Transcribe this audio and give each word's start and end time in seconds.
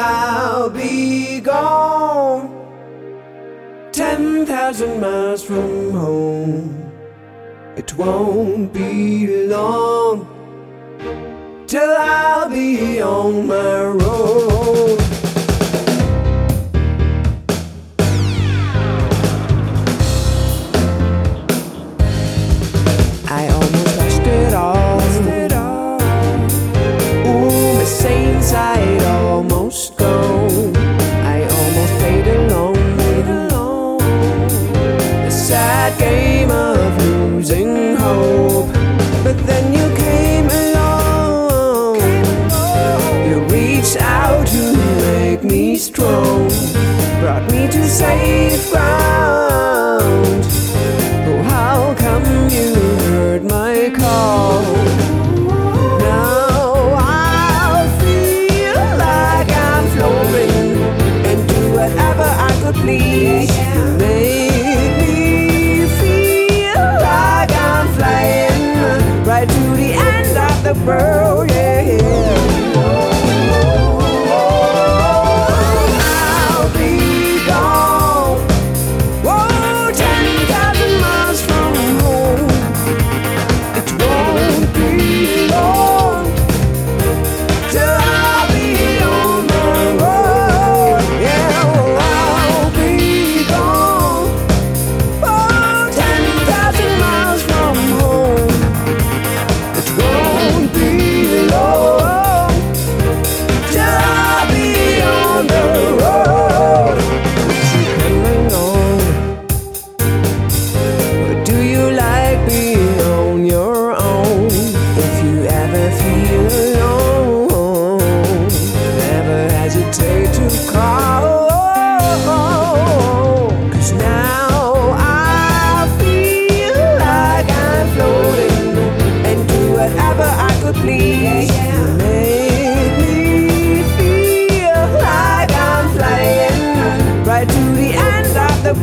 I'll 0.00 0.70
be 0.70 1.40
gone 1.40 2.54
10,000 3.90 5.00
miles 5.00 5.42
from 5.42 5.90
home. 5.90 6.92
It 7.76 7.92
won't 7.96 8.72
be 8.72 9.46
long 9.48 10.28
till 11.66 11.90
I'll 11.90 12.48
be 12.48 13.02
on 13.02 13.48
my 13.48 13.86
road. 13.86 15.00
I 23.26 23.48
strong. 45.88 46.48
Brought 47.20 47.50
me 47.50 47.66
to 47.66 47.82
safe 47.88 48.70
ground. 48.70 50.44
Oh, 51.28 51.42
how 51.54 51.94
come 52.04 52.24
you 52.56 52.74
heard 53.10 53.42
my 53.44 53.90
call? 54.00 54.62
Now 56.08 56.94
I 56.96 57.88
feel 58.00 58.82
like 59.06 59.50
I'm 59.68 59.84
floating 59.94 60.76
and 61.28 61.38
do 61.52 61.60
whatever 61.78 62.28
I 62.48 62.50
could 62.62 62.76
please. 62.82 63.48
You 63.58 63.80
make 64.04 64.92
me 65.02 65.16
feel 66.00 66.88
like 67.10 67.52
I'm 67.68 67.86
flying 67.96 68.60
right 69.30 69.48
to 69.56 69.62
the 69.82 69.90
end 70.12 70.34
of 70.48 70.56
the 70.66 70.74
world. 70.84 71.67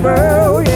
Yeah. 0.06 0.75